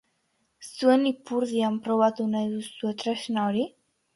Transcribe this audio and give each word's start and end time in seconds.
Zuen 0.69 1.03
ipurdian 1.09 1.77
probatu 1.89 2.27
nahi 2.33 2.51
duzue 2.57 2.95
tresna 3.05 3.45
hori? 3.53 3.71